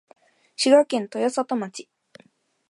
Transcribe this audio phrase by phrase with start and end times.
[0.57, 1.87] 滋賀県豊郷町